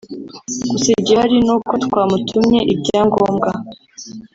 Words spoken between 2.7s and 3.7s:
ibyangombwa